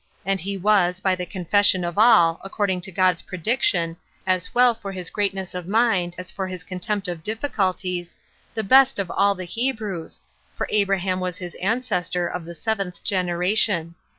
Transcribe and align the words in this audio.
And 0.25 0.39
he 0.41 0.57
was, 0.57 0.99
by 0.99 1.13
the 1.13 1.27
confession 1.27 1.83
of 1.83 1.95
all, 1.95 2.41
according 2.43 2.81
to 2.81 2.91
God's 2.91 3.21
prediction, 3.21 3.97
as 4.25 4.55
well 4.55 4.73
for 4.73 4.91
his 4.91 5.11
greatness 5.11 5.53
of 5.53 5.67
mind 5.67 6.15
as 6.17 6.31
for 6.31 6.47
his 6.47 6.63
contempt 6.63 7.07
of 7.07 7.21
difficulties, 7.21 8.17
the 8.55 8.63
best 8.63 8.97
of 8.97 9.11
all 9.11 9.35
the 9.35 9.45
Hebrews, 9.45 10.19
for 10.55 10.65
Abraham 10.71 11.19
was 11.19 11.37
his 11.37 11.53
ancestor 11.61 12.25
of 12.27 12.45
the 12.45 12.55
seventh 12.55 13.03
generation. 13.03 13.93